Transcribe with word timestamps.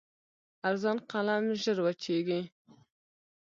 ارزان 0.69 0.97
قلم 1.11 1.45
ژر 1.61 1.77
وچېږي. 1.85 2.41